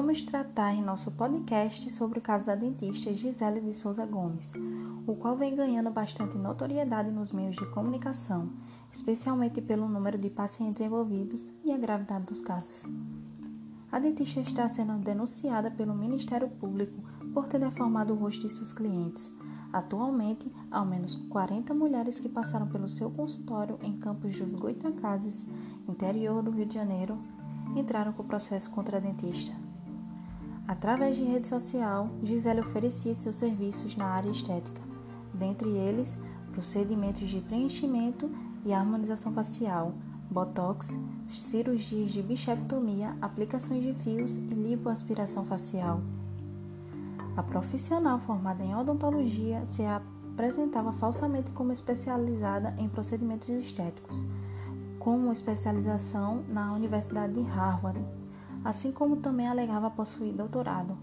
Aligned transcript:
Vamos 0.00 0.24
tratar 0.24 0.72
em 0.72 0.82
nosso 0.82 1.10
podcast 1.12 1.92
sobre 1.92 2.20
o 2.20 2.22
caso 2.22 2.46
da 2.46 2.54
dentista 2.54 3.14
Gisele 3.14 3.60
de 3.60 3.74
Souza 3.74 4.06
Gomes, 4.06 4.54
o 5.06 5.14
qual 5.14 5.36
vem 5.36 5.54
ganhando 5.54 5.90
bastante 5.90 6.38
notoriedade 6.38 7.10
nos 7.10 7.32
meios 7.32 7.54
de 7.54 7.70
comunicação, 7.70 8.50
especialmente 8.90 9.60
pelo 9.60 9.86
número 9.86 10.18
de 10.18 10.30
pacientes 10.30 10.80
envolvidos 10.80 11.52
e 11.66 11.70
a 11.70 11.76
gravidade 11.76 12.24
dos 12.24 12.40
casos. 12.40 12.90
A 13.92 13.98
dentista 13.98 14.40
está 14.40 14.66
sendo 14.70 14.94
denunciada 14.94 15.70
pelo 15.70 15.94
Ministério 15.94 16.48
Público 16.48 16.98
por 17.34 17.46
ter 17.46 17.60
deformado 17.60 18.14
o 18.14 18.16
rosto 18.16 18.48
de 18.48 18.54
seus 18.54 18.72
clientes. 18.72 19.30
Atualmente, 19.70 20.50
ao 20.70 20.86
menos 20.86 21.14
40 21.14 21.74
mulheres 21.74 22.18
que 22.18 22.28
passaram 22.28 22.68
pelo 22.68 22.88
seu 22.88 23.10
consultório 23.10 23.78
em 23.82 23.98
Campos 23.98 24.38
dos 24.38 24.54
Goitacazes, 24.54 25.46
interior 25.86 26.42
do 26.42 26.50
Rio 26.50 26.64
de 26.64 26.76
Janeiro, 26.76 27.18
entraram 27.76 28.14
com 28.14 28.22
o 28.22 28.26
processo 28.26 28.70
contra 28.70 28.96
a 28.96 29.00
dentista. 29.00 29.69
Através 30.70 31.16
de 31.16 31.24
rede 31.24 31.48
social, 31.48 32.08
Gisele 32.22 32.60
oferecia 32.60 33.12
seus 33.12 33.34
serviços 33.34 33.96
na 33.96 34.06
área 34.06 34.30
estética, 34.30 34.80
dentre 35.34 35.68
eles 35.68 36.16
procedimentos 36.52 37.28
de 37.28 37.40
preenchimento 37.40 38.30
e 38.64 38.72
harmonização 38.72 39.32
facial, 39.32 39.92
botox, 40.30 40.96
cirurgias 41.26 42.12
de 42.12 42.22
bichectomia, 42.22 43.16
aplicações 43.20 43.82
de 43.82 43.92
fios 43.94 44.36
e 44.36 44.54
lipoaspiração 44.54 45.44
facial. 45.44 46.00
A 47.36 47.42
profissional 47.42 48.20
formada 48.20 48.62
em 48.62 48.72
odontologia 48.72 49.66
se 49.66 49.82
apresentava 49.84 50.92
falsamente 50.92 51.50
como 51.50 51.72
especializada 51.72 52.76
em 52.78 52.88
procedimentos 52.88 53.48
estéticos 53.48 54.24
como 55.00 55.32
especialização 55.32 56.44
na 56.46 56.72
Universidade 56.74 57.32
de 57.32 57.40
Harvard, 57.40 58.04
assim 58.64 58.92
como 58.92 59.16
também 59.16 59.46
alegava 59.46 59.90
possuir 59.90 60.32
doutorado, 60.32 60.96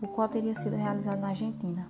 o 0.00 0.08
qual 0.08 0.28
teria 0.28 0.54
sido 0.54 0.76
realizado 0.76 1.20
na 1.20 1.28
Argentina. 1.28 1.88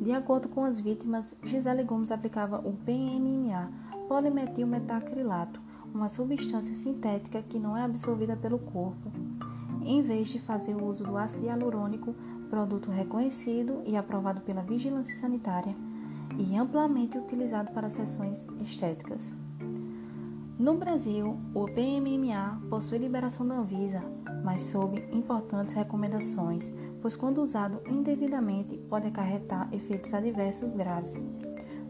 De 0.00 0.12
acordo 0.12 0.48
com 0.48 0.64
as 0.64 0.78
vítimas, 0.78 1.34
Gisele 1.42 1.82
Gomes 1.82 2.10
aplicava 2.10 2.58
o 2.58 2.72
PMMA, 2.72 3.70
polimetilmetacrilato, 4.08 5.60
uma 5.92 6.08
substância 6.08 6.74
sintética 6.74 7.42
que 7.42 7.58
não 7.58 7.76
é 7.76 7.82
absorvida 7.82 8.36
pelo 8.36 8.58
corpo, 8.58 9.10
em 9.82 10.02
vez 10.02 10.28
de 10.28 10.38
fazer 10.38 10.74
o 10.74 10.84
uso 10.84 11.04
do 11.04 11.16
ácido 11.16 11.46
hialurônico, 11.46 12.14
produto 12.48 12.90
reconhecido 12.90 13.82
e 13.84 13.96
aprovado 13.96 14.40
pela 14.40 14.62
vigilância 14.62 15.14
sanitária 15.14 15.74
e 16.38 16.56
amplamente 16.56 17.18
utilizado 17.18 17.72
para 17.72 17.88
sessões 17.88 18.46
estéticas. 18.60 19.36
No 20.58 20.76
Brasil, 20.76 21.36
o 21.54 21.66
PMMA 21.66 22.60
possui 22.68 22.98
liberação 22.98 23.46
da 23.46 23.56
Anvisa, 23.56 24.02
mas 24.44 24.62
sob 24.62 25.02
importantes 25.12 25.74
recomendações, 25.74 26.72
pois 27.00 27.16
quando 27.16 27.42
usado 27.42 27.80
indevidamente 27.88 28.76
pode 28.88 29.06
acarretar 29.06 29.68
efeitos 29.72 30.12
adversos 30.14 30.72
graves, 30.72 31.24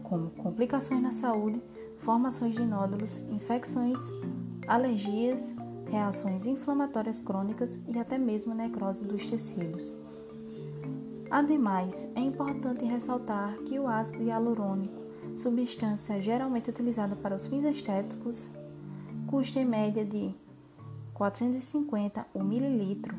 como 0.03 0.31
complicações 0.31 1.01
na 1.01 1.11
saúde, 1.11 1.61
formações 1.97 2.55
de 2.55 2.65
nódulos, 2.65 3.17
infecções, 3.29 3.99
alergias, 4.67 5.53
reações 5.89 6.45
inflamatórias 6.45 7.21
crônicas 7.21 7.79
e 7.87 7.97
até 7.99 8.17
mesmo 8.17 8.53
necrose 8.53 9.05
dos 9.05 9.29
tecidos. 9.29 9.95
Ademais, 11.29 12.07
é 12.15 12.21
importante 12.21 12.83
ressaltar 12.85 13.55
que 13.59 13.79
o 13.79 13.87
ácido 13.87 14.23
hialurônico, 14.23 14.99
substância 15.35 16.19
geralmente 16.21 16.69
utilizada 16.69 17.15
para 17.15 17.35
os 17.35 17.45
fins 17.45 17.63
estéticos, 17.63 18.49
custa 19.27 19.59
em 19.59 19.65
média 19.65 20.03
de 20.03 20.33
450 21.19 22.27
o 22.33 22.41
mililitro, 22.41 23.13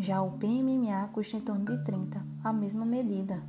já 0.00 0.20
o 0.20 0.32
PMMA 0.32 1.08
custa 1.12 1.36
em 1.36 1.40
torno 1.40 1.64
de 1.64 1.84
30, 1.84 2.20
a 2.42 2.52
mesma 2.52 2.84
medida. 2.84 3.40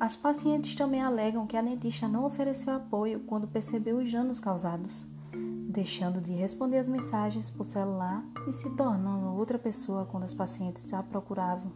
As 0.00 0.16
pacientes 0.16 0.74
também 0.74 1.00
alegam 1.00 1.46
que 1.46 1.56
a 1.56 1.62
dentista 1.62 2.08
não 2.08 2.24
ofereceu 2.24 2.74
apoio 2.74 3.20
quando 3.20 3.46
percebeu 3.46 3.98
os 3.98 4.10
danos 4.10 4.40
causados, 4.40 5.06
deixando 5.70 6.20
de 6.20 6.32
responder 6.32 6.78
as 6.78 6.88
mensagens 6.88 7.48
por 7.48 7.62
celular 7.62 8.24
e 8.48 8.52
se 8.52 8.68
tornando 8.70 9.36
outra 9.36 9.56
pessoa 9.56 10.04
quando 10.04 10.24
as 10.24 10.34
pacientes 10.34 10.92
a 10.92 11.00
procuravam. 11.00 11.70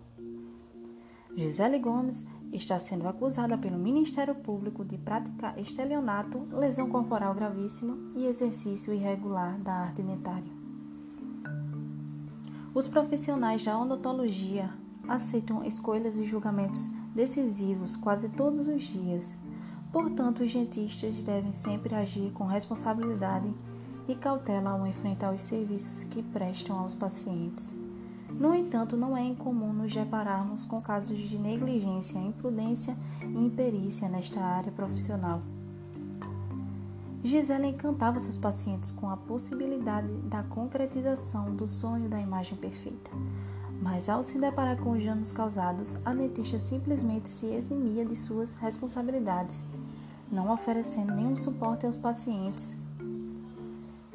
Gisele 1.37 1.79
Gomes 1.79 2.27
está 2.53 2.81
sendo 2.81 3.07
acusada 3.07 3.57
pelo 3.57 3.79
Ministério 3.79 4.35
Público 4.35 4.85
de 4.85 4.99
praticar 4.99 5.57
estelionato, 5.61 6.45
lesão 6.51 6.91
corporal 6.91 7.33
gravíssima 7.37 7.97
e 8.17 8.27
exercício 8.27 8.93
irregular 8.93 9.57
da 9.61 9.75
arte 9.75 10.03
dentária. 10.03 10.62
Os 12.75 12.89
profissionais 12.89 13.63
da 13.63 13.79
odontologia 13.79 14.71
aceitam 15.07 15.63
escolhas 15.63 16.19
e 16.19 16.25
julgamentos 16.25 16.89
decisivos 17.15 17.97
quase 17.97 18.31
todos 18.31 18.67
os 18.67 18.83
dias. 18.83 19.39
Portanto, 19.93 20.43
os 20.43 20.51
dentistas 20.51 21.23
devem 21.23 21.53
sempre 21.53 21.95
agir 21.95 22.33
com 22.33 22.45
responsabilidade 22.45 23.53
e 24.09 24.15
cautela 24.15 24.71
ao 24.71 24.87
enfrentar 24.87 25.35
os 25.35 25.41
serviços 25.41 26.03
que 26.05 26.23
prestam 26.23 26.79
aos 26.79 26.95
pacientes. 26.95 27.77
No 28.31 28.55
entanto, 28.55 28.97
não 28.97 29.15
é 29.15 29.23
incomum 29.23 29.75
nos 29.75 29.93
depararmos 29.93 30.65
com 30.65 30.81
casos 30.81 31.19
de 31.19 31.39
negligência, 31.39 32.19
imprudência 32.19 32.97
e 33.21 33.45
imperícia 33.45 34.09
nesta 34.09 34.41
área 34.41 34.73
profissional. 34.73 35.43
Gisela 37.25 37.67
encantava 37.67 38.19
seus 38.19 38.37
pacientes 38.37 38.91
com 38.91 39.09
a 39.09 39.17
possibilidade 39.17 40.13
da 40.25 40.43
concretização 40.43 41.55
do 41.55 41.69
sonho 41.69 42.09
da 42.09 42.21
imagem 42.21 42.59
perfeita. 42.59 43.13
Mas 43.81 44.09
ao 44.09 44.25
se 44.25 44.41
deparar 44.41 44.77
com 44.77 44.91
os 44.91 45.05
danos 45.05 45.31
causados, 45.31 45.97
a 46.05 46.13
dentista 46.13 46.59
simplesmente 46.59 47.29
se 47.29 47.47
eximia 47.47 48.05
de 48.05 48.17
suas 48.17 48.55
responsabilidades, 48.55 49.65
não 50.31 50.51
oferecendo 50.53 51.15
nenhum 51.15 51.37
suporte 51.37 51.87
aos 51.87 51.97
pacientes. 51.97 52.77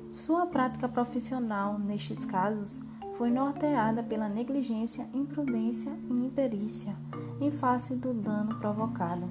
Sua 0.10 0.46
prática 0.46 0.90
profissional, 0.90 1.80
nestes 1.80 2.26
casos, 2.26 2.82
foi 3.18 3.30
norteada 3.32 4.04
pela 4.04 4.28
negligência, 4.28 5.08
imprudência 5.14 5.92
e 6.10 6.14
imperícia 6.14 6.96
em 7.40 7.52
face 7.52 7.96
do 7.96 8.14
dano 8.14 8.56
provocado. 8.56 9.30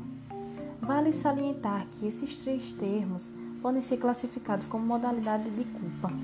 Vale 0.80 1.12
salientar 1.12 1.86
que 1.88 2.06
esses 2.06 2.40
três 2.40 2.72
termos 2.72 3.32
podem 3.66 3.82
ser 3.82 3.96
classificados 3.98 4.64
como 4.68 4.86
modalidade 4.86 5.50
de 5.50 5.64
culpa. 5.64 6.22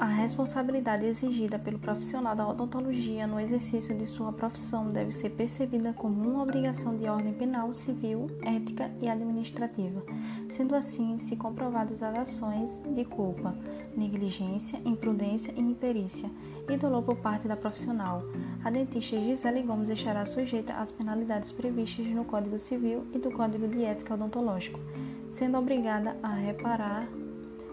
A 0.00 0.06
responsabilidade 0.06 1.04
exigida 1.04 1.58
pelo 1.58 1.78
profissional 1.78 2.34
da 2.34 2.48
odontologia 2.48 3.26
no 3.26 3.38
exercício 3.38 3.94
de 3.94 4.06
sua 4.06 4.32
profissão 4.32 4.90
deve 4.90 5.12
ser 5.12 5.28
percebida 5.28 5.92
como 5.92 6.26
uma 6.26 6.42
obrigação 6.42 6.96
de 6.96 7.06
ordem 7.06 7.34
penal, 7.34 7.70
civil, 7.74 8.26
ética 8.42 8.90
e 9.02 9.10
administrativa. 9.10 10.02
Sendo 10.48 10.74
assim, 10.74 11.18
se 11.18 11.36
comprovadas 11.36 12.02
as 12.02 12.18
ações 12.18 12.80
de 12.94 13.04
culpa, 13.04 13.54
negligência, 13.94 14.80
imprudência 14.86 15.52
e 15.54 15.60
imperícia 15.60 16.30
e 16.66 16.78
dolor 16.78 17.02
por 17.02 17.16
parte 17.16 17.46
da 17.46 17.54
profissional, 17.54 18.22
a 18.64 18.70
dentista 18.70 19.20
Gisele 19.20 19.60
Gomes 19.60 19.90
estará 19.90 20.24
sujeita 20.24 20.72
às 20.76 20.90
penalidades 20.90 21.52
previstas 21.52 22.06
no 22.06 22.24
Código 22.24 22.58
Civil 22.58 23.04
e 23.12 23.18
do 23.18 23.30
Código 23.30 23.68
de 23.68 23.84
Ética 23.84 24.14
Odontológico, 24.14 24.80
sendo 25.28 25.58
obrigada 25.58 26.16
a 26.22 26.32
reparar 26.32 27.06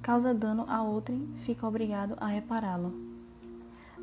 causa 0.02 0.34
dano 0.34 0.66
a 0.68 0.81
outrem, 0.81 1.28
fica 1.45 1.68
obrigado 1.68 2.16
a 2.19 2.25
repará-lo 2.28 3.08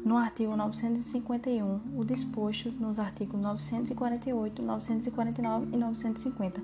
no 0.06 0.16
artigo 0.16 0.54
951, 0.56 1.80
o 1.96 2.04
disposto 2.04 2.70
nos 2.80 2.96
artigos 2.96 3.40
948, 3.40 4.62
949 4.62 5.66
e 5.72 5.76
950. 5.76 6.62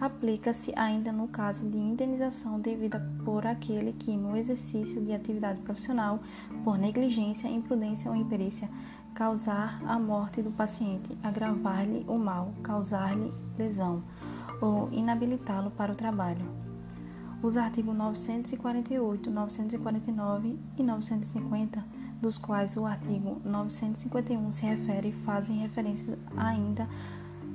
Aplica-se 0.00 0.72
ainda 0.74 1.12
no 1.12 1.28
caso 1.28 1.68
de 1.68 1.76
indenização 1.76 2.58
devida 2.58 2.98
por 3.26 3.46
aquele 3.46 3.92
que, 3.92 4.16
no 4.16 4.34
exercício 4.34 5.02
de 5.02 5.12
atividade 5.12 5.60
profissional, 5.60 6.18
por 6.64 6.78
negligência, 6.78 7.46
imprudência 7.46 8.10
ou 8.10 8.16
imperícia, 8.16 8.70
causar 9.14 9.82
a 9.86 9.98
morte 9.98 10.40
do 10.40 10.50
paciente, 10.50 11.14
agravar-lhe 11.22 12.06
o 12.08 12.16
mal, 12.16 12.54
causar-lhe 12.62 13.30
lesão 13.58 14.02
ou 14.62 14.88
inabilitá-lo 14.90 15.70
para 15.70 15.92
o 15.92 15.94
trabalho. 15.94 16.46
Os 17.42 17.58
artigos 17.58 17.94
948, 17.94 19.30
949 19.30 20.58
e 20.78 20.82
950 20.82 22.07
dos 22.20 22.36
quais 22.38 22.76
o 22.76 22.84
artigo 22.84 23.40
951 23.44 24.50
se 24.52 24.66
refere, 24.66 25.12
fazem 25.24 25.58
referência 25.58 26.18
ainda 26.36 26.88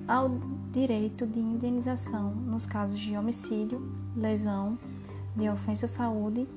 ao 0.08 0.32
direito 0.72 1.28
de 1.28 1.40
indenização 1.40 2.32
nos 2.32 2.66
casos 2.66 3.00
de 3.00 3.16
homicídio, 3.18 3.82
lesão, 4.16 4.80
de 5.36 5.50
ofensa 5.50 5.86
à 5.86 5.90
saúde 5.90 6.48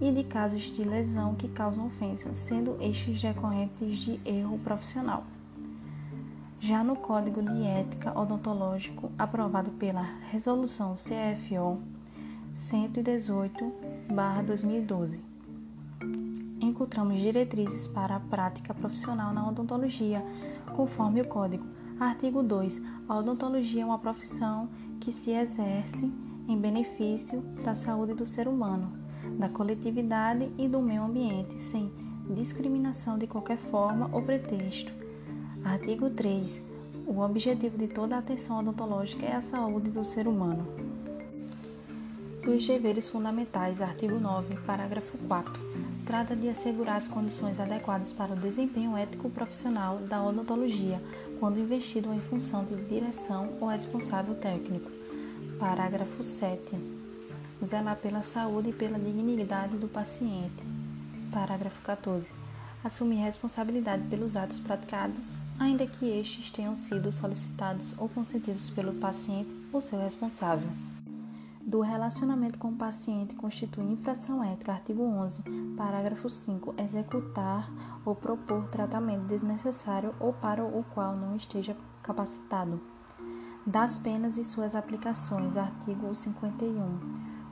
e 0.00 0.10
de 0.10 0.24
casos 0.24 0.62
de 0.62 0.82
lesão 0.82 1.34
que 1.34 1.46
causam 1.48 1.86
ofensa, 1.86 2.32
sendo 2.32 2.78
estes 2.80 3.20
decorrentes 3.20 3.98
de 3.98 4.18
erro 4.24 4.58
profissional. 4.58 5.24
Já 6.58 6.82
no 6.84 6.96
Código 6.96 7.42
de 7.42 7.64
Ética 7.64 8.18
Odontológico, 8.18 9.12
aprovado 9.18 9.70
pela 9.72 10.02
Resolução 10.30 10.94
CFO 10.94 11.82
118/2012, 12.54 15.29
encontramos 16.80 17.20
diretrizes 17.20 17.86
para 17.86 18.16
a 18.16 18.20
prática 18.20 18.72
profissional 18.72 19.34
na 19.34 19.46
odontologia, 19.46 20.24
conforme 20.74 21.20
o 21.20 21.28
Código. 21.28 21.62
Artigo 22.00 22.42
2. 22.42 22.80
A 23.06 23.18
odontologia 23.18 23.82
é 23.82 23.84
uma 23.84 23.98
profissão 23.98 24.66
que 24.98 25.12
se 25.12 25.30
exerce 25.30 26.10
em 26.48 26.56
benefício 26.56 27.42
da 27.62 27.74
saúde 27.74 28.14
do 28.14 28.24
ser 28.24 28.48
humano, 28.48 28.90
da 29.38 29.50
coletividade 29.50 30.50
e 30.56 30.66
do 30.66 30.80
meio 30.80 31.02
ambiente, 31.02 31.60
sem 31.60 31.92
discriminação 32.30 33.18
de 33.18 33.26
qualquer 33.26 33.58
forma 33.58 34.08
ou 34.10 34.22
pretexto. 34.22 34.90
Artigo 35.62 36.08
3. 36.08 36.62
O 37.06 37.20
objetivo 37.20 37.76
de 37.76 37.88
toda 37.88 38.16
a 38.16 38.20
atenção 38.20 38.58
odontológica 38.58 39.26
é 39.26 39.36
a 39.36 39.42
saúde 39.42 39.90
do 39.90 40.02
ser 40.02 40.26
humano. 40.26 40.66
Dos 42.42 42.66
deveres 42.66 43.06
fundamentais, 43.06 43.82
artigo 43.82 44.18
9, 44.18 44.56
parágrafo 44.64 45.18
4, 45.28 45.60
trata 46.10 46.34
de 46.34 46.48
assegurar 46.48 46.96
as 46.96 47.06
condições 47.06 47.60
adequadas 47.60 48.12
para 48.12 48.32
o 48.32 48.36
desempenho 48.36 48.96
ético 48.96 49.30
profissional 49.30 49.98
da 49.98 50.20
odontologia, 50.20 51.00
quando 51.38 51.60
investido 51.60 52.12
em 52.12 52.18
função 52.18 52.64
de 52.64 52.74
direção 52.86 53.56
ou 53.60 53.68
responsável 53.68 54.34
técnico. 54.34 54.90
Parágrafo 55.56 56.24
7. 56.24 56.60
Zelar 57.64 57.94
pela 57.94 58.22
saúde 58.22 58.70
e 58.70 58.72
pela 58.72 58.98
dignidade 58.98 59.76
do 59.76 59.86
paciente. 59.86 60.64
Parágrafo 61.30 61.80
14. 61.82 62.32
Assumir 62.82 63.22
responsabilidade 63.22 64.02
pelos 64.08 64.34
atos 64.34 64.58
praticados, 64.58 65.36
ainda 65.60 65.86
que 65.86 66.06
estes 66.06 66.50
tenham 66.50 66.74
sido 66.74 67.12
solicitados 67.12 67.94
ou 67.96 68.08
consentidos 68.08 68.68
pelo 68.68 68.94
paciente 68.94 69.50
ou 69.72 69.80
seu 69.80 70.00
responsável. 70.00 70.70
Do 71.70 71.82
relacionamento 71.82 72.58
com 72.58 72.70
o 72.70 72.76
paciente 72.76 73.36
constitui 73.36 73.84
infração 73.84 74.42
ética. 74.42 74.72
Artigo 74.72 75.04
11, 75.04 75.44
parágrafo 75.76 76.28
5. 76.28 76.74
Executar 76.76 77.70
ou 78.04 78.12
propor 78.12 78.66
tratamento 78.66 79.26
desnecessário 79.26 80.12
ou 80.18 80.32
para 80.32 80.64
o 80.64 80.84
qual 80.92 81.14
não 81.16 81.36
esteja 81.36 81.76
capacitado 82.02 82.80
das 83.64 84.00
penas 84.00 84.36
e 84.36 84.42
suas 84.42 84.74
aplicações. 84.74 85.56
Artigo 85.56 86.12
51. 86.12 86.98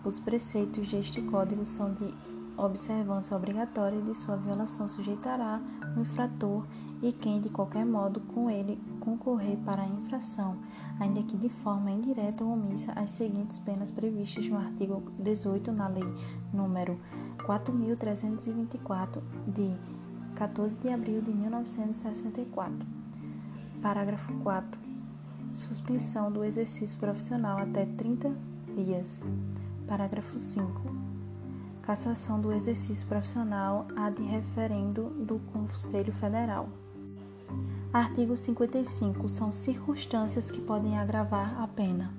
Os 0.05 0.19
preceitos 0.19 0.91
deste 0.91 1.23
Código 1.23 1.65
são 1.65 1.95
de 1.95 2.13
observância 2.59 3.37
obrigatória 3.37 4.03
de 4.03 4.15
sua 4.15 4.37
violação 4.37 4.89
sujeitará 4.89 5.61
o 5.97 6.01
infrator 6.01 6.67
e 7.01 7.13
quem 7.13 7.41
de 7.41 7.49
qualquer 7.49 7.87
modo 7.87 8.21
com 8.21 8.51
ele 8.51 8.79
concorrer 9.01 9.57
para 9.59 9.83
a 9.83 9.87
infração, 9.87 10.57
ainda 10.99 11.23
que 11.23 11.37
de 11.37 11.49
forma 11.49 11.91
indireta 11.91 12.45
ou 12.45 12.53
omissa, 12.53 12.93
as 12.93 13.11
seguintes 13.11 13.59
penas 13.59 13.91
previstas 13.91 14.49
no 14.49 14.59
artigo 14.59 15.03
18 15.19 15.73
na 15.73 15.89
Lei 15.89 16.15
número 16.53 17.01
4324 17.45 19.23
de 19.47 19.73
14 20.35 20.81
de 20.81 20.89
abril 20.89 21.23
de 21.23 21.33
1964. 21.33 22.87
Parágrafo 23.81 24.33
4 24.43 24.89
Suspensão 25.53 26.31
do 26.31 26.45
exercício 26.45 26.99
profissional 26.99 27.59
até 27.59 27.87
30 27.87 28.33
dias. 28.77 29.25
Parágrafo 29.87 30.39
5. 30.39 30.98
Cassação 31.89 32.39
do 32.39 32.53
exercício 32.53 33.07
profissional 33.07 33.87
ad 33.97 34.23
referendo 34.23 35.05
do 35.25 35.39
Conselho 35.55 36.13
Federal. 36.13 36.69
Artigo 37.91 38.37
55. 38.37 39.27
São 39.27 39.51
circunstâncias 39.51 40.51
que 40.51 40.61
podem 40.61 40.99
agravar 40.99 41.59
a 41.59 41.67
pena. 41.67 42.13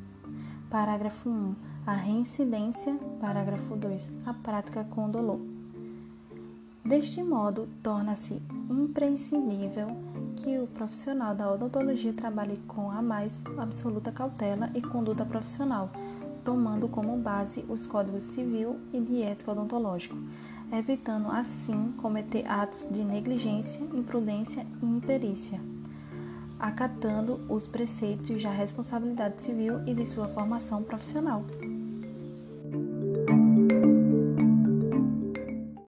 Parágrafo 0.71 1.29
1. 1.29 1.55
A 1.85 1.93
reincidência. 1.93 2.97
Parágrafo 3.21 3.75
2. 3.75 4.11
A 4.25 4.33
prática 4.33 4.83
com 4.85 5.07
dolor. 5.07 5.39
Deste 6.83 7.21
modo, 7.21 7.69
torna-se 7.83 8.41
imprescindível 8.71 9.89
que 10.35 10.57
o 10.57 10.65
profissional 10.65 11.35
da 11.35 11.51
odontologia 11.51 12.11
trabalhe 12.11 12.57
com 12.67 12.89
a 12.89 13.03
mais 13.03 13.43
absoluta 13.55 14.11
cautela 14.11 14.71
e 14.73 14.81
conduta 14.81 15.23
profissional, 15.23 15.91
tomando 16.49 16.87
como 16.87 17.15
base 17.15 17.63
os 17.69 17.85
códigos 17.85 18.23
civil 18.23 18.79
e 18.91 18.99
de 18.99 19.21
ética 19.21 19.51
odontológico, 19.51 20.17
evitando 20.71 21.29
assim 21.29 21.93
cometer 21.97 22.43
atos 22.49 22.87
de 22.89 23.03
negligência, 23.03 23.79
imprudência 23.93 24.65
e 24.81 24.85
imperícia, 24.87 25.61
acatando 26.59 27.39
os 27.47 27.67
preceitos 27.67 28.41
da 28.41 28.49
responsabilidade 28.49 29.43
civil 29.43 29.83
e 29.85 29.93
de 29.93 30.07
sua 30.07 30.27
formação 30.29 30.81
profissional. 30.81 31.45